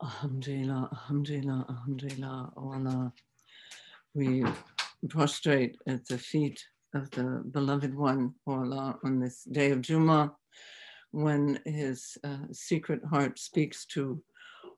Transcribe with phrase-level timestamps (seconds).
[0.00, 3.12] Alhamdulillah, Alhamdulillah, Alhamdulillah, oh Allah.
[4.14, 4.44] We
[5.08, 10.30] prostrate at the feet of the beloved one, oh Allah, on this day of Jummah,
[11.10, 14.22] when his uh, secret heart speaks to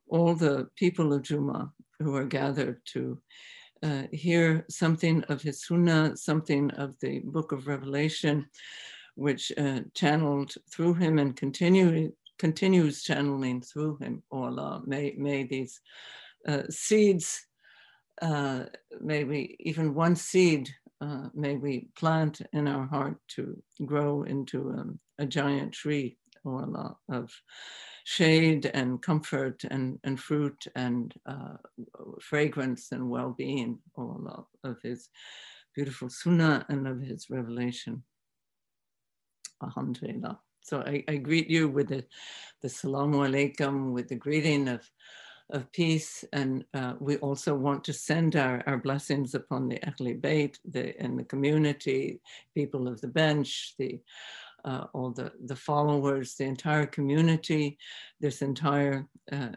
[0.09, 3.21] all the people of Jummah who are gathered to
[3.83, 8.47] uh, hear something of his Sunnah, something of the book of Revelation,
[9.17, 12.11] which uh, channeled through him and continue,
[12.41, 14.83] continues channeling through him, O Allah.
[14.87, 15.79] May, may these
[16.49, 17.47] uh, seeds,
[18.23, 18.65] uh,
[19.01, 20.71] may we, even one seed,
[21.03, 26.57] uh, may we plant in our heart to grow into um, a giant tree, O
[26.57, 27.31] Allah, of
[28.05, 31.59] shade and comfort and, and fruit and uh,
[32.23, 35.11] fragrance and well-being, O Allah, of his
[35.75, 38.03] beautiful sunnah and of his revelation.
[39.63, 40.41] Alhamdulillah.
[40.63, 42.05] So I, I, greet you with the,
[42.63, 44.89] the salamu alaikum, with the greeting of,
[45.51, 46.25] of peace.
[46.33, 51.01] And uh, we also want to send our, our blessings upon the Ahli Bayt the,
[51.01, 52.21] and the community,
[52.55, 53.99] people of the bench, the,
[54.65, 57.79] uh, all the, the followers, the entire community,
[58.21, 59.49] this entire uh,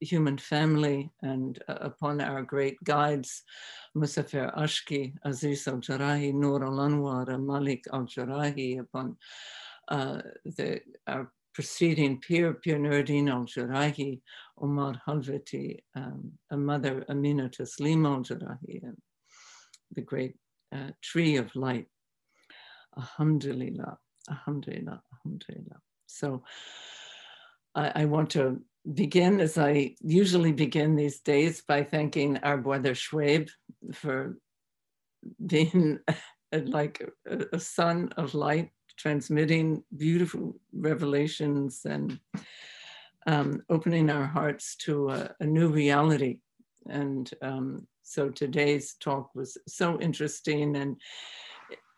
[0.00, 3.42] human family, and uh, upon our great guides,
[3.96, 9.16] Musafir Ashki, Aziz al Jarahi, Nur al Anwar, Malik al Jarahi, upon
[9.88, 14.20] the, our preceding peer, Pir Nuruddin al Jarahi,
[14.60, 18.96] Omar Halvati, um, a mother, Amina Taslim al Jarahi, and
[19.94, 20.34] the great
[20.74, 21.86] uh, tree of light.
[22.96, 23.98] Alhamdulillah,
[24.30, 25.80] Alhamdulillah, Alhamdulillah.
[26.06, 26.42] So
[27.74, 28.60] I, I want to
[28.94, 33.46] begin as I usually begin these days by thanking our brother Schwab
[33.92, 34.38] for
[35.46, 35.98] being
[36.52, 38.70] like a, a son of light
[39.02, 42.20] transmitting beautiful revelations and
[43.26, 46.38] um, opening our hearts to a, a new reality.
[46.88, 50.96] And um, so today's talk was so interesting and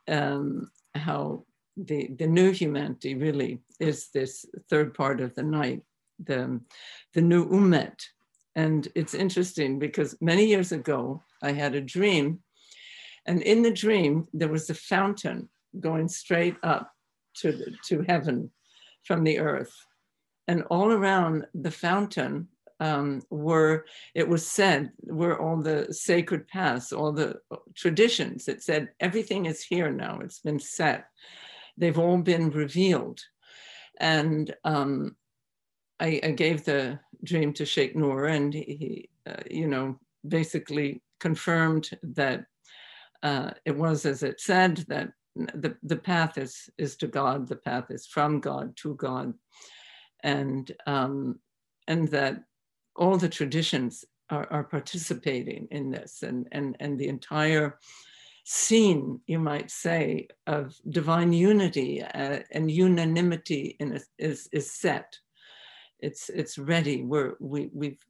[0.08, 1.44] um, how
[1.76, 5.82] the, the new humanity really is this third part of the night,
[6.24, 6.58] the,
[7.12, 8.00] the new umet.
[8.56, 12.40] And it's interesting because many years ago, I had a dream
[13.26, 15.48] and in the dream, there was a fountain
[15.80, 16.93] going straight up
[17.36, 18.50] to, to heaven
[19.02, 19.74] from the earth.
[20.48, 22.48] And all around the fountain
[22.80, 27.40] um, were, it was said, were all the sacred paths, all the
[27.74, 28.48] traditions.
[28.48, 31.06] It said, everything is here now, it's been set.
[31.76, 33.20] They've all been revealed.
[34.00, 35.16] And um,
[36.00, 41.90] I, I, gave the dream to Sheikh Noor, and he, uh, you know, basically confirmed
[42.02, 42.44] that
[43.22, 47.56] uh, it was as it said that the, the path is, is to God, the
[47.56, 49.34] path is from God to God.
[50.22, 51.38] And, um,
[51.86, 52.44] and that
[52.96, 57.78] all the traditions are, are participating in this and, and, and the entire
[58.44, 65.18] scene, you might say, of divine unity uh, and unanimity a, is, is set.
[66.00, 67.02] It's, it's ready.
[67.02, 68.04] We're, we, we've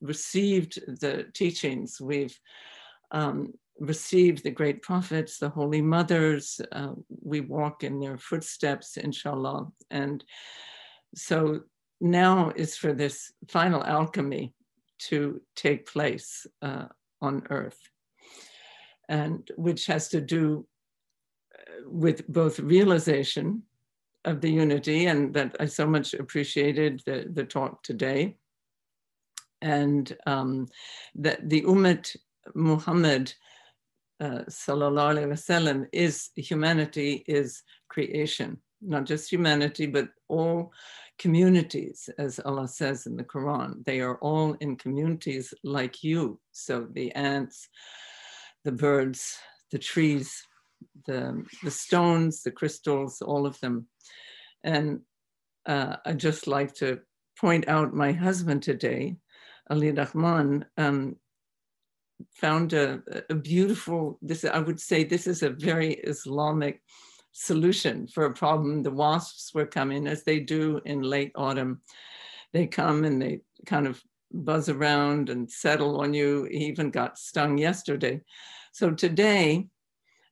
[0.00, 2.00] received the teachings.
[2.00, 2.38] We've
[3.10, 6.60] um, receive the great prophets, the holy mothers.
[6.72, 6.92] Uh,
[7.22, 9.66] we walk in their footsteps, inshallah.
[9.90, 10.24] And
[11.14, 11.60] so
[12.00, 14.52] now is for this final alchemy
[14.98, 16.86] to take place uh,
[17.20, 17.78] on earth,
[19.08, 20.66] and which has to do
[21.54, 23.62] uh, with both realization
[24.24, 28.36] of the unity, and that I so much appreciated the, the talk today,
[29.60, 30.68] and um,
[31.16, 32.16] that the Ummah
[32.54, 33.34] Muhammad
[34.20, 40.72] uh, sallallahu alaihi wasallam is humanity is creation, not just humanity, but all
[41.18, 43.84] communities, as Allah says in the Quran.
[43.84, 46.40] They are all in communities like you.
[46.52, 47.68] So the ants,
[48.64, 49.36] the birds,
[49.70, 50.42] the trees,
[51.06, 53.86] the, the stones, the crystals, all of them.
[54.62, 55.00] And
[55.66, 57.00] uh, I'd just like to
[57.38, 59.16] point out my husband today,
[59.70, 61.16] Ali Rahman, um,
[62.32, 66.82] found a, a beautiful, this I would say this is a very Islamic
[67.32, 68.82] solution for a problem.
[68.82, 71.80] The wasps were coming as they do in late autumn.
[72.52, 74.02] They come and they kind of
[74.32, 76.44] buzz around and settle on you.
[76.50, 78.20] He even got stung yesterday.
[78.72, 79.68] So today,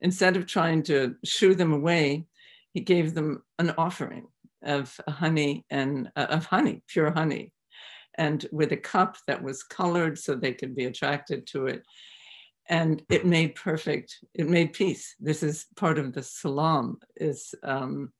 [0.00, 2.26] instead of trying to shoo them away,
[2.72, 4.26] he gave them an offering
[4.62, 7.52] of honey and uh, of honey, pure honey,
[8.16, 11.82] and with a cup that was colored so they could be attracted to it.
[12.68, 15.14] And it made perfect, it made peace.
[15.18, 18.12] This is part of the salam, is um,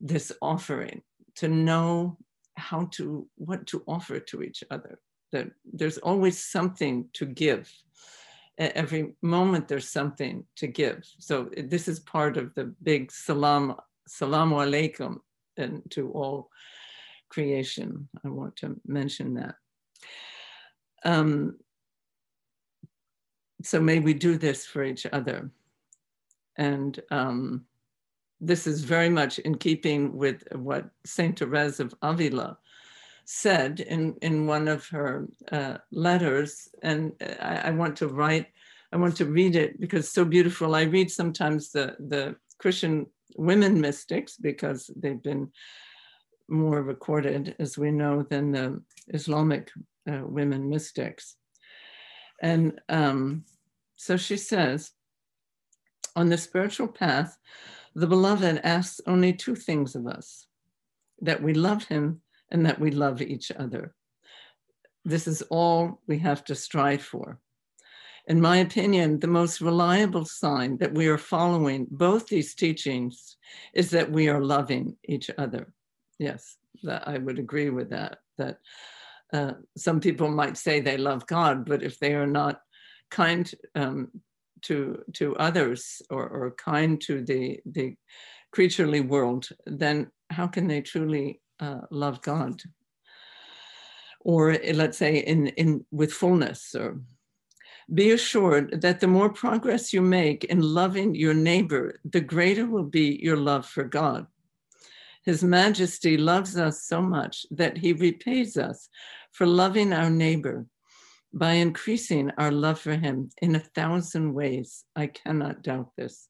[0.00, 1.02] this offering
[1.36, 2.18] to know
[2.56, 4.98] how to, what to offer to each other.
[5.32, 7.72] That there's always something to give.
[8.58, 11.04] Every moment there's something to give.
[11.18, 13.74] So this is part of the big salam,
[14.08, 15.18] salamu alaikum
[15.56, 16.50] and to all
[17.34, 18.08] creation.
[18.24, 19.56] I want to mention that.
[21.04, 21.58] Um,
[23.62, 25.50] so may we do this for each other.
[26.56, 27.66] And um,
[28.40, 32.58] this is very much in keeping with what Saint Therese of Avila
[33.24, 36.68] said in, in one of her uh, letters.
[36.82, 38.46] And I, I, want to write,
[38.92, 40.74] I want to read it because so beautiful.
[40.74, 43.06] I read sometimes the, the Christian
[43.36, 45.50] women mystics because they've been
[46.48, 49.70] more recorded, as we know, than the Islamic
[50.10, 51.36] uh, women mystics.
[52.42, 53.44] And um,
[53.96, 54.92] so she says,
[56.16, 57.36] on the spiritual path,
[57.94, 60.46] the beloved asks only two things of us
[61.20, 62.20] that we love him
[62.50, 63.94] and that we love each other.
[65.04, 67.40] This is all we have to strive for.
[68.26, 73.36] In my opinion, the most reliable sign that we are following both these teachings
[73.74, 75.72] is that we are loving each other.
[76.18, 78.18] Yes, that I would agree with that.
[78.38, 78.58] That
[79.32, 82.60] uh, some people might say they love God, but if they are not
[83.10, 84.10] kind um,
[84.62, 87.96] to to others or, or kind to the the
[88.52, 92.62] creaturely world, then how can they truly uh, love God?
[94.20, 97.00] Or let's say in in with fullness or
[97.92, 102.84] be assured that the more progress you make in loving your neighbor, the greater will
[102.84, 104.26] be your love for God.
[105.24, 108.88] His Majesty loves us so much that he repays us
[109.32, 110.66] for loving our neighbor
[111.32, 114.84] by increasing our love for him in a thousand ways.
[114.94, 116.28] I cannot doubt this.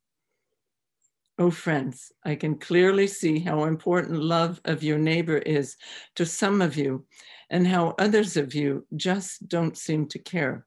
[1.36, 5.76] Oh, friends, I can clearly see how important love of your neighbor is
[6.14, 7.06] to some of you
[7.50, 10.64] and how others of you just don't seem to care.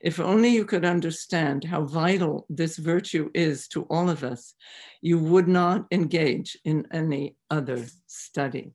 [0.00, 4.54] If only you could understand how vital this virtue is to all of us,
[5.00, 8.72] you would not engage in any other study.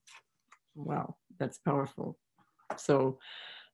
[0.76, 2.18] Wow, that's powerful.
[2.78, 3.20] So,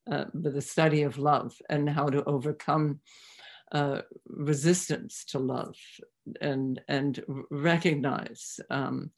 [0.09, 3.01] uh, the study of love and how to overcome
[3.73, 5.75] uh, resistance to love
[6.39, 7.21] and and
[7.51, 9.11] recognize um,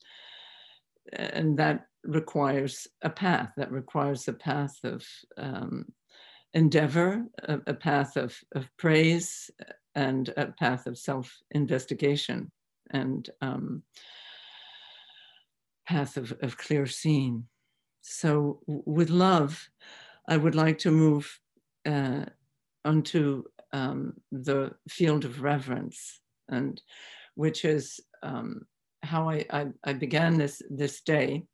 [1.12, 5.04] and that requires a path that requires a path of
[5.36, 5.86] um,
[6.54, 9.50] endeavor a, a path of, of praise
[9.94, 12.50] and a path of self-investigation
[12.90, 13.82] and um,
[15.86, 17.44] path of, of clear seeing
[18.00, 19.68] so with love
[20.30, 21.40] I would like to move
[21.84, 22.24] uh,
[22.84, 26.80] onto um, the field of reverence, and
[27.34, 28.62] which is um,
[29.02, 31.44] how I, I, I, began this this day.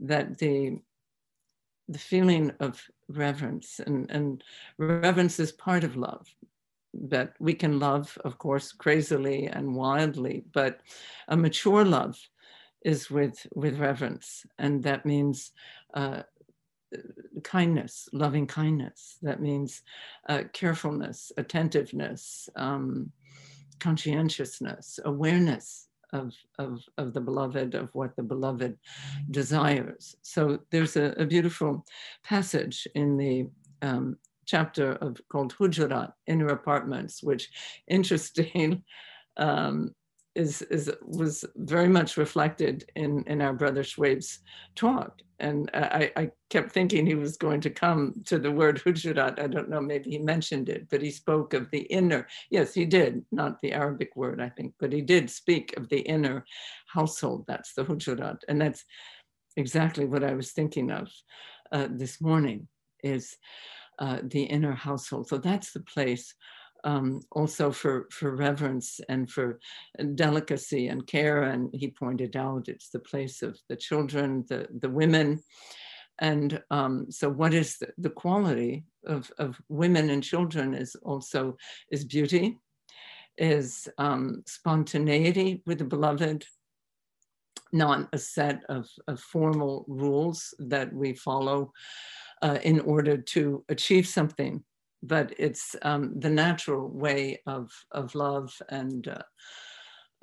[0.00, 0.78] That the
[1.88, 4.42] the feeling of reverence and, and
[4.78, 6.26] reverence is part of love.
[6.94, 10.80] That we can love, of course, crazily and wildly, but
[11.26, 12.16] a mature love
[12.84, 15.50] is with with reverence, and that means
[15.94, 16.22] uh,
[17.42, 19.18] kindness, loving kindness.
[19.22, 19.82] That means
[20.28, 23.10] uh, carefulness, attentiveness, um,
[23.80, 28.78] conscientiousness, awareness of, of, of the beloved, of what the beloved
[29.30, 30.16] desires.
[30.22, 31.84] So there's a, a beautiful
[32.22, 33.48] passage in the
[33.82, 34.16] um,
[34.46, 37.50] chapter of called Hujurat, Inner Apartments, which
[37.88, 38.82] interesting
[39.36, 39.94] um,
[40.34, 44.40] is, is was very much reflected in, in our brother Schwab's
[44.74, 45.20] talk.
[45.40, 49.40] And I, I kept thinking he was going to come to the word hujurat.
[49.40, 52.26] I don't know, maybe he mentioned it, but he spoke of the inner.
[52.50, 56.00] Yes, he did, not the Arabic word, I think, but he did speak of the
[56.00, 56.44] inner
[56.86, 57.44] household.
[57.48, 58.38] That's the hujurat.
[58.48, 58.84] And that's
[59.56, 61.08] exactly what I was thinking of
[61.72, 62.68] uh, this morning
[63.02, 63.36] is
[63.98, 65.28] uh, the inner household.
[65.28, 66.34] So that's the place
[66.84, 69.58] um, also for, for reverence and for
[70.14, 71.42] delicacy and care.
[71.42, 75.42] And he pointed out it's the place of the children, the, the women.
[76.20, 81.56] And um, so what is the, the quality of, of women and children is also
[81.90, 82.58] is beauty,
[83.36, 86.44] is um, spontaneity with the beloved,
[87.72, 91.72] not a set of, of formal rules that we follow
[92.42, 94.62] uh, in order to achieve something
[95.06, 99.22] but it's um, the natural way of, of love and uh,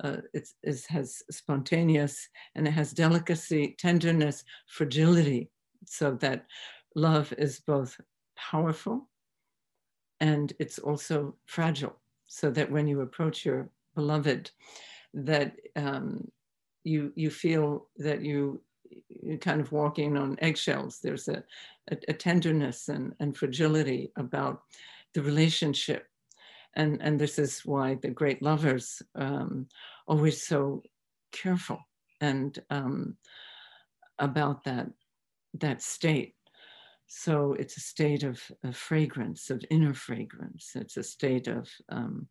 [0.02, 0.48] uh, it
[0.88, 5.48] has spontaneous and it has delicacy, tenderness, fragility,
[5.86, 6.46] so that
[6.96, 8.00] love is both
[8.36, 9.08] powerful
[10.20, 11.96] and it's also fragile.
[12.26, 14.50] So that when you approach your beloved,
[15.14, 16.30] that um,
[16.84, 18.62] you you feel that you
[19.40, 21.00] kind of walking on eggshells.
[21.00, 21.42] There's a,
[21.90, 24.62] a, a tenderness and, and fragility about
[25.14, 26.06] the relationship.
[26.74, 29.66] And, and this is why the great lovers um,
[30.06, 30.82] always so
[31.30, 31.80] careful
[32.20, 33.16] and um,
[34.18, 34.88] about that,
[35.54, 36.34] that state.
[37.06, 40.72] So it's a state of, of, fragrance, of inner fragrance.
[40.74, 42.28] It's a state of um,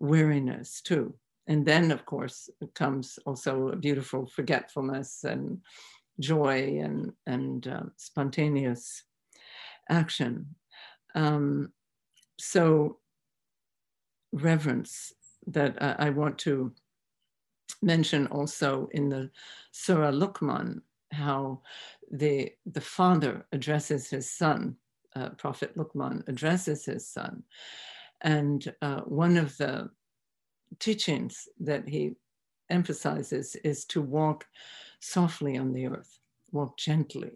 [0.00, 1.14] weariness too.
[1.50, 5.58] And then, of course, comes also a beautiful forgetfulness and
[6.20, 9.02] joy and, and uh, spontaneous
[9.88, 10.54] action.
[11.16, 11.72] Um,
[12.38, 12.98] so
[14.32, 15.12] reverence
[15.48, 16.72] that I, I want to
[17.82, 19.28] mention also in the
[19.72, 21.62] Surah Luqman, how
[22.12, 24.76] the, the father addresses his son,
[25.16, 27.42] uh, Prophet Luqman addresses his son.
[28.20, 29.90] And uh, one of the
[30.78, 32.12] teachings that he
[32.70, 34.46] emphasizes is to walk
[35.00, 36.18] softly on the earth,
[36.52, 37.32] walk gently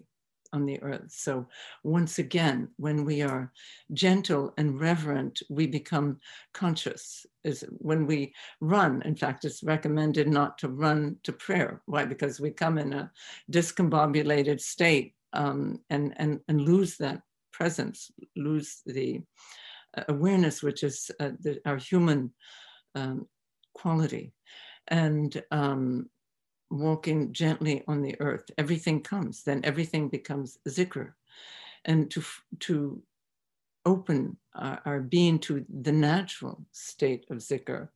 [0.52, 1.10] on the earth.
[1.10, 1.46] So
[1.82, 3.52] once again, when we are
[3.92, 6.20] gentle and reverent, we become
[6.52, 7.26] conscious.
[7.42, 11.82] Is when we run, in fact, it's recommended not to run to prayer.
[11.86, 12.04] Why?
[12.04, 13.10] Because we come in a
[13.50, 17.22] discombobulated state um, and, and, and lose that
[17.52, 19.20] presence, lose the
[19.96, 22.32] uh, awareness, which is uh, the, our human
[22.94, 23.26] um,
[23.74, 24.32] quality.
[24.88, 26.10] And um,
[26.70, 31.12] walking gently on the earth, everything comes, then everything becomes zikr.
[31.84, 32.22] And to,
[32.60, 33.02] to
[33.84, 37.88] open our, our being to the natural state of zikr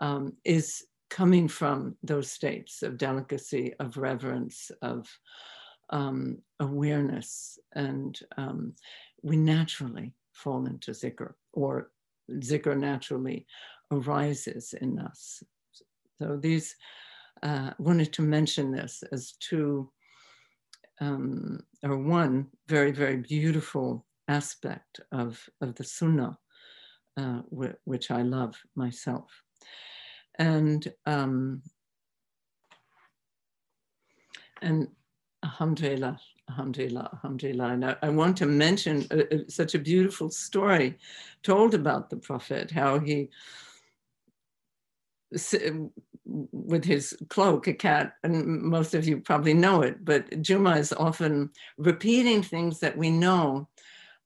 [0.00, 5.08] um, is coming from those states of delicacy, of reverence, of
[5.90, 7.58] um, awareness.
[7.74, 8.74] And um,
[9.22, 11.90] we naturally fall into zikr, or
[12.30, 13.46] zikr naturally
[13.90, 15.42] arises in us.
[16.20, 16.74] So these
[17.42, 19.90] uh, wanted to mention this as two
[21.00, 26.38] um, or one very, very beautiful aspect of, of the Sunnah,
[27.16, 27.40] uh,
[27.84, 29.30] which I love myself.
[30.38, 31.62] And um,
[34.62, 34.88] and
[35.44, 36.18] alhamdulillah,
[36.50, 37.68] alhamdulillah, alhamdulillah.
[37.68, 40.98] And I, I want to mention uh, uh, such a beautiful story
[41.42, 43.30] told about the Prophet, how he
[46.24, 50.92] with his cloak, a cat, and most of you probably know it, but Juma is
[50.92, 53.68] often repeating things that we know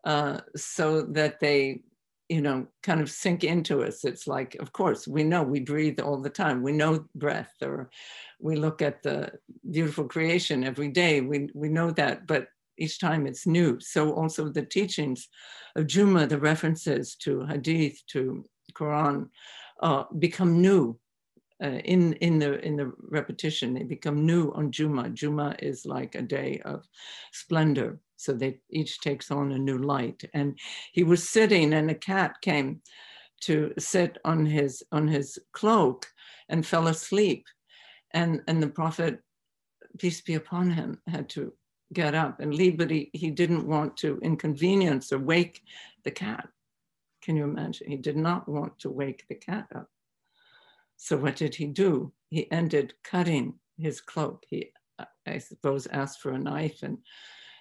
[0.05, 1.83] uh, so that they,
[2.29, 4.05] you know, kind of sink into us.
[4.05, 6.63] It's like, of course, we know we breathe all the time.
[6.63, 7.91] We know breath, or
[8.41, 9.33] we look at the
[9.71, 11.21] beautiful creation every day.
[11.21, 12.49] We, we know that, but
[12.79, 13.79] each time it's new.
[13.79, 15.29] So also the teachings
[15.77, 19.29] of Juma, the references to Hadith, to Quran,
[19.81, 20.99] uh, become new
[21.63, 23.75] uh, in in the in the repetition.
[23.75, 25.11] They become new on Juma.
[25.11, 26.87] Juma is like a day of
[27.33, 28.01] splendor.
[28.17, 30.23] So they each takes on a new light.
[30.35, 30.59] And
[30.93, 32.83] he was sitting, and a cat came
[33.43, 36.07] to sit on his on his cloak
[36.49, 37.47] and fell asleep.
[38.13, 39.21] And and the prophet,
[39.99, 41.53] peace be upon him, had to
[41.93, 45.63] get up and leave, but he, he didn't want to inconvenience or wake
[46.05, 46.49] the cat.
[47.31, 47.89] Can you imagine?
[47.89, 49.87] He did not want to wake the cat up.
[50.97, 52.13] So what did he do?
[52.29, 54.43] He ended cutting his cloak.
[54.49, 54.73] He,
[55.25, 56.99] I suppose, asked for a knife and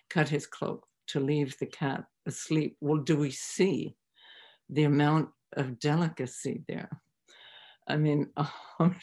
[0.09, 2.77] cut his cloak to leave the cat asleep.
[2.81, 3.95] Well, do we see
[4.71, 6.89] the amount of delicacy there?
[7.88, 8.95] I mean, oh,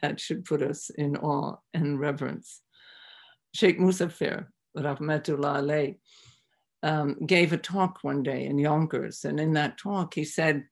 [0.00, 2.60] that should put us in awe and reverence.
[3.52, 4.46] Sheikh Musafir,
[4.78, 5.96] Rahmatullah alayh,
[6.84, 9.24] um, gave a talk one day in Yonkers.
[9.24, 10.64] And in that talk, he said,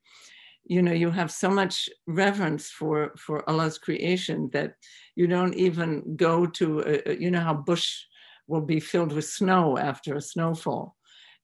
[0.65, 4.75] you know you have so much reverence for for allah's creation that
[5.17, 8.05] you don't even go to a, you know how bush
[8.47, 10.97] will be filled with snow after a snowfall.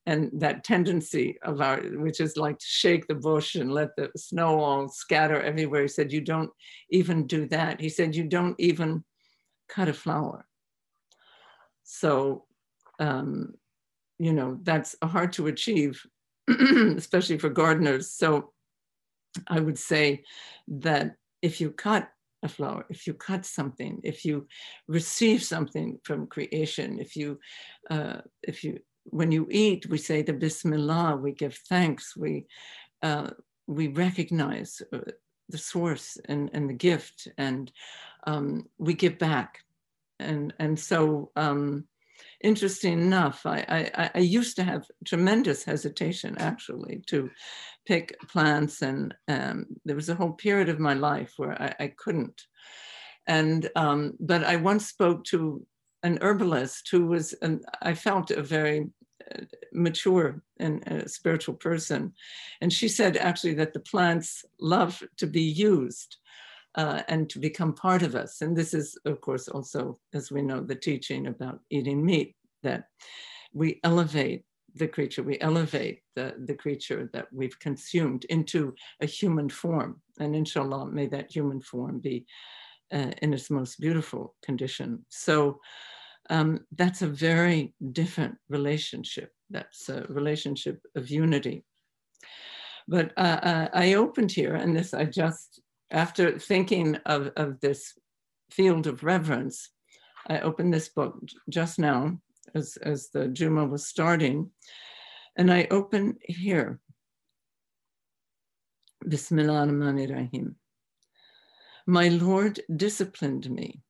[0.06, 4.10] And that tendency of our which is like to shake the bush and let the
[4.16, 5.82] snow all scatter everywhere.
[5.82, 6.50] He said you don't
[6.90, 7.80] even do that.
[7.80, 9.04] He said you don't even
[9.68, 10.46] cut a flower.
[11.84, 12.44] So
[12.98, 13.54] um,
[14.18, 16.04] you know that's hard to achieve
[16.48, 18.52] especially for gardeners so
[19.46, 20.24] I would say
[20.68, 22.10] that if you cut
[22.42, 24.46] a flower, if you cut something, if you
[24.86, 27.38] receive something from creation, if you,
[27.90, 32.46] uh, if you, when you eat, we say the Bismillah, we give thanks, we,
[33.02, 33.30] uh,
[33.66, 34.98] we recognize uh,
[35.48, 37.72] the source and, and the gift, and
[38.26, 39.60] um, we give back.
[40.20, 41.84] And, and so, um,
[42.42, 47.30] interesting enough, I, I, I, used to have tremendous hesitation actually to
[47.86, 51.86] pick plants, and um, there was a whole period of my life where I, I
[51.88, 52.42] couldn't.
[53.26, 55.66] And um, but I once spoke to
[56.02, 58.86] an herbalist who was, an, I felt, a very
[59.34, 59.42] uh,
[59.72, 62.12] mature and a spiritual person.
[62.60, 66.16] And she said actually that the plants love to be used
[66.74, 68.40] uh, and to become part of us.
[68.40, 72.84] And this is, of course, also, as we know, the teaching about eating meat, that
[73.52, 74.44] we elevate
[74.74, 80.00] the creature, we elevate the, the creature that we've consumed into a human form.
[80.20, 82.26] And inshallah, may that human form be
[82.92, 85.04] uh, in its most beautiful condition.
[85.08, 85.60] So
[86.30, 89.32] um, that's a very different relationship.
[89.50, 91.64] That's a relationship of unity.
[92.86, 97.94] But uh, uh I opened here, and this I just after thinking of, of this
[98.50, 99.70] field of reverence,
[100.26, 101.18] I opened this book
[101.48, 102.20] just now
[102.54, 104.50] as, as the Juma was starting,
[105.36, 106.80] and I open here.
[109.06, 110.56] Bismillah ar-Rahim.
[111.86, 113.80] My Lord disciplined me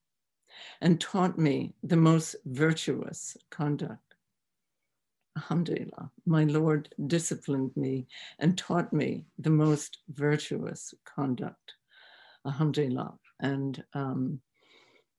[0.81, 4.03] and taught me the most virtuous conduct.
[5.37, 8.07] Alhamdulillah, my Lord disciplined me
[8.39, 11.75] and taught me the most virtuous conduct
[12.49, 13.15] alhamdulillah.
[13.41, 14.41] And um,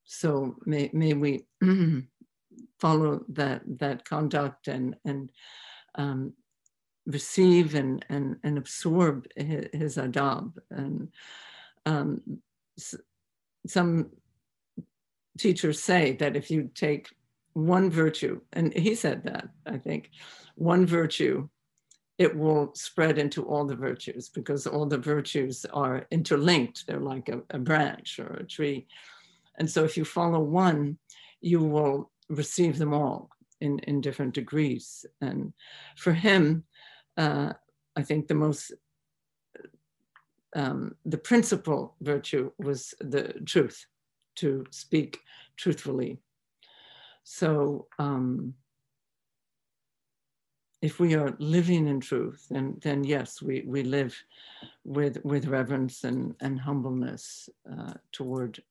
[0.04, 1.46] so may, may we
[2.80, 5.32] follow that, that conduct and, and
[5.96, 6.34] um,
[7.06, 10.54] receive and, and, and absorb his, his adab.
[10.72, 11.10] And
[11.86, 12.22] um,
[13.68, 14.10] some
[15.38, 17.08] teachers say that if you take
[17.54, 20.12] one virtue, and he said that, I think,
[20.56, 21.50] one virtue
[22.20, 26.86] it will spread into all the virtues because all the virtues are interlinked.
[26.86, 28.88] They're like a, a, branch or a tree.
[29.58, 30.98] And so if you follow one,
[31.40, 33.30] you will receive them all
[33.62, 35.06] in, in different degrees.
[35.22, 35.54] And
[35.96, 36.66] for him,
[37.16, 37.54] uh,
[37.96, 38.74] I think the most,
[40.58, 43.86] um, the principal virtue was the truth,
[44.36, 45.20] to speak
[45.56, 46.20] truthfully.
[47.24, 48.56] So, um,
[50.82, 54.16] if we are living in truth, then, then yes, we, we live
[54.86, 58.64] with, with reverence and, and humbleness uh, toward,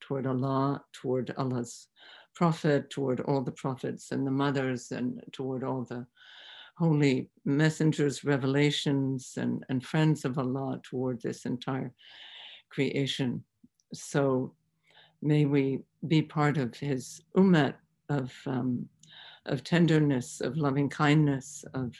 [0.00, 1.88] toward Allah, toward Allah's
[2.34, 6.06] prophet, toward all the prophets and the mothers, and toward all the
[6.78, 11.92] holy messengers, revelations, and, and friends of Allah toward this entire
[12.70, 13.44] creation.
[13.92, 14.54] So
[15.20, 17.74] may we be part of his ummah
[18.08, 18.88] of um,
[19.46, 21.94] of tenderness, of loving kindness, of,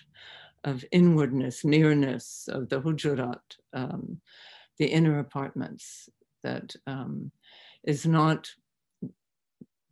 [0.65, 3.41] of inwardness, nearness, of the hujurat,
[3.73, 4.21] um,
[4.79, 6.09] the inner apartments
[6.43, 7.31] that um,
[7.85, 8.49] is not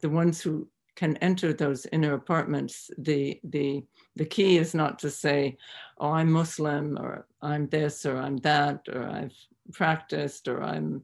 [0.00, 2.90] the ones who can enter those inner apartments.
[2.98, 3.84] The, the,
[4.16, 5.56] the key is not to say,
[5.98, 9.36] oh, I'm Muslim, or I'm this, or I'm that, or I've
[9.72, 11.02] practiced, or I'm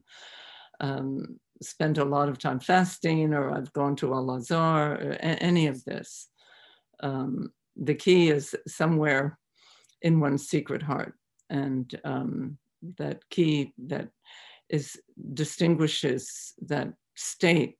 [0.79, 5.67] um, spent a lot of time fasting, or I've gone to Al Azhar, or any
[5.67, 6.27] of this
[7.01, 9.37] um, the key is somewhere
[10.01, 11.13] in one's secret heart.
[11.49, 12.57] And um,
[12.97, 14.09] that key that
[14.69, 14.99] is
[15.33, 17.77] distinguishes that state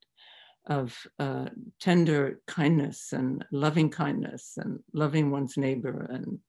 [0.67, 1.45] of uh,
[1.79, 6.39] tender kindness and loving kindness and loving one's neighbor and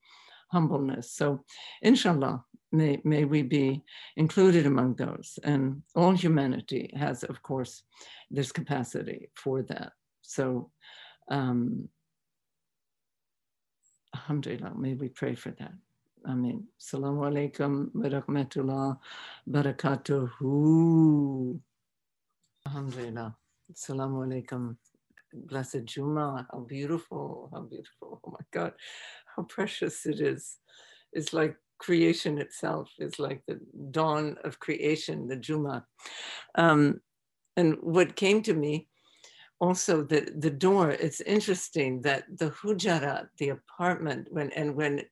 [0.50, 1.12] humbleness.
[1.12, 1.44] So
[1.83, 3.83] inshallah, may, may we be
[4.16, 5.38] included among those.
[5.42, 7.83] And all humanity has, of course,
[8.31, 9.92] this capacity for that.
[10.22, 10.70] So
[11.31, 11.88] um,
[14.16, 15.72] Alhamdulillah, may we pray for that.
[16.26, 16.66] Amen.
[16.81, 18.98] Assalamu alaikum wa rahmatullah
[19.46, 21.61] barakatuhu.
[22.66, 23.37] Alhamdulillah.
[23.70, 24.76] Assalamu alaikum.
[25.35, 26.46] Blessed Juma.
[26.50, 27.50] How beautiful.
[27.52, 28.22] How beautiful.
[28.24, 28.72] Oh my God.
[29.37, 30.57] How precious it is.
[31.12, 32.88] It's like creation itself.
[32.98, 35.85] It's like the dawn of creation, the Juma.
[36.55, 37.02] Um,
[37.59, 38.88] and what came to me
[39.61, 45.03] also the the door it's interesting that the hujurat the apartment when and when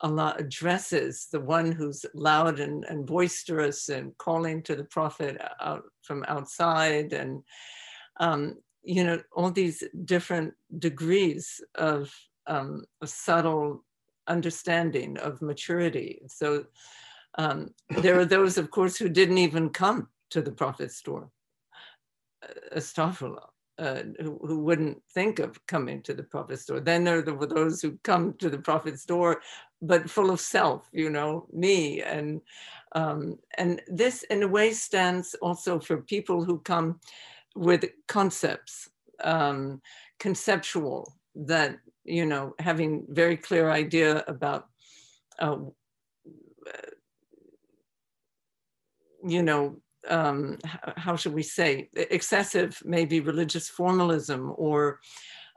[0.00, 5.82] allah addresses the one who's loud and, and boisterous and calling to the prophet out
[6.02, 7.42] from outside and
[8.20, 12.12] um, you know all these different degrees of
[12.46, 13.84] um, a subtle
[14.26, 16.22] understanding of maturity.
[16.28, 16.64] So
[17.36, 21.30] um, there are those of course who didn't even come to the prophet's door.
[22.74, 23.51] Astaghfirullah
[23.82, 26.78] uh, who, who, wouldn't think of coming to the prophet's door.
[26.78, 29.42] Then there were those who come to the prophet's door,
[29.80, 32.00] but full of self, you know, me.
[32.00, 32.40] And,
[32.94, 37.00] um, and this, in a way, stands also for people who come
[37.56, 38.88] with concepts,
[39.24, 39.82] um,
[40.20, 44.68] conceptual, that, you know, having very clear idea about,
[45.40, 45.56] uh,
[49.26, 49.76] you know,
[50.08, 50.58] um,
[50.96, 55.00] how should we say, excessive, maybe religious formalism or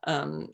[0.05, 0.49] um,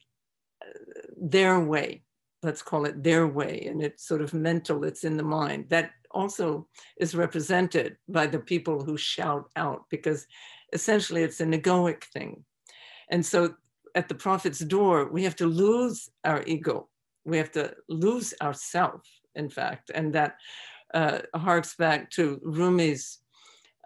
[1.18, 2.04] their way,
[2.44, 5.66] let's call it their way, and it's sort of mental, it's in the mind.
[5.70, 10.26] That also is represented by the people who shout out because
[10.74, 12.44] essentially it's an egoic thing.
[13.10, 13.56] And so
[13.96, 16.88] at the prophet's door, we have to lose our ego.
[17.26, 19.02] We have to lose ourself,
[19.36, 19.92] in fact.
[19.94, 20.38] And that
[20.94, 23.20] uh, harks back to Rumi's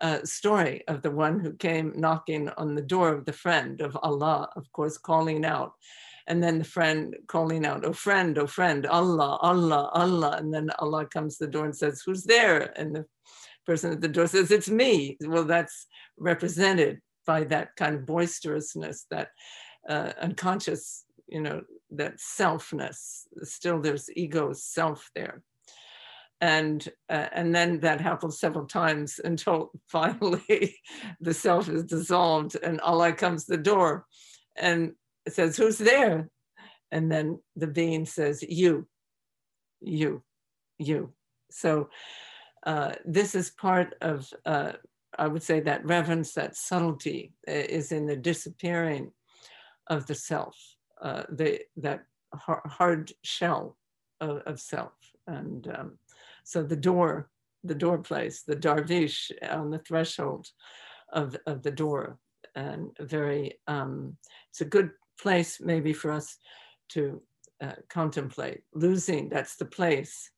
[0.01, 3.97] uh, story of the one who came knocking on the door of the friend of
[4.01, 5.73] Allah, of course, calling out.
[6.27, 10.37] And then the friend calling out, oh friend, oh friend, Allah, Allah, Allah.
[10.37, 12.77] And then Allah comes to the door and says, who's there?
[12.79, 13.05] And the
[13.65, 15.17] person at the door says, it's me.
[15.21, 19.29] Well, that's represented by that kind of boisterousness, that
[19.87, 23.23] uh, unconscious, you know, that selfness.
[23.43, 25.43] Still, there's ego, self there.
[26.41, 30.77] And, uh, and then that happens several times until finally
[31.19, 34.05] the self is dissolved and Allah comes the door
[34.55, 34.93] and
[35.27, 36.29] says, Who's there?
[36.91, 38.87] And then the being says, You,
[39.81, 40.23] you,
[40.77, 41.13] you.
[41.51, 41.89] So
[42.65, 44.73] uh, this is part of, uh,
[45.17, 49.11] I would say, that reverence, that subtlety uh, is in the disappearing
[49.87, 50.57] of the self,
[51.01, 53.77] uh, the, that hard shell
[54.19, 54.93] of, of self.
[55.27, 55.97] And um,
[56.45, 57.29] so the door,
[57.63, 60.47] the door place, the darvish on the threshold
[61.11, 62.19] of, of the door,
[62.55, 64.15] and very, um,
[64.49, 66.37] it's a good place maybe for us
[66.89, 67.21] to
[67.61, 68.61] uh, contemplate.
[68.73, 70.31] Losing, that's the place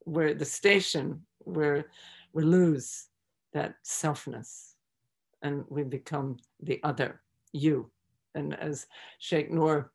[0.00, 1.86] where the station where
[2.32, 3.06] we lose
[3.52, 4.72] that selfness
[5.42, 7.90] and we become the other, you.
[8.34, 8.86] And as
[9.18, 9.92] Sheikh Noor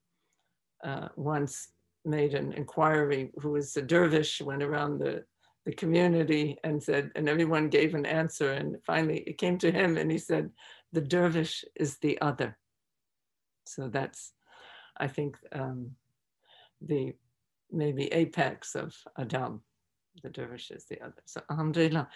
[0.84, 1.70] uh, once
[2.06, 5.26] made an inquiry, who was a dervish, went around the,
[5.66, 8.54] the community and said, and everyone gave an answer.
[8.54, 10.50] And finally it came to him and he said,
[10.92, 12.58] the dervish is the other.
[13.66, 14.34] So that's,
[14.98, 15.92] I think, um,
[16.82, 17.14] the
[17.72, 19.60] maybe apex of adab.
[20.24, 21.22] The dervish is the other.
[21.26, 22.10] So, alhamdulillah.